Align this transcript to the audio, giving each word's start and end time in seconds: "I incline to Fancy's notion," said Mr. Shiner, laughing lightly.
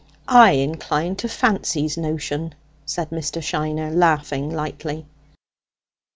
"I 0.33 0.53
incline 0.53 1.15
to 1.17 1.29
Fancy's 1.29 1.95
notion," 1.95 2.55
said 2.87 3.11
Mr. 3.11 3.39
Shiner, 3.39 3.91
laughing 3.91 4.49
lightly. 4.49 5.05